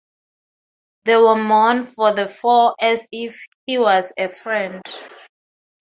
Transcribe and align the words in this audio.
They 1.05 1.15
were 1.17 1.35
mourn 1.35 1.83
for 1.83 2.11
the 2.11 2.27
foe 2.27 2.73
as 2.81 3.07
if 3.11 3.39
he 3.67 3.77
was 3.77 4.11
a 4.17 4.29
friend. 4.29 4.81